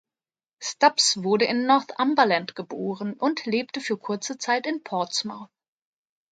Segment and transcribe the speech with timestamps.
[0.57, 5.51] Stubbs wurde in Northumberland geboren und lebte für kurze Zeit in Portsmouth.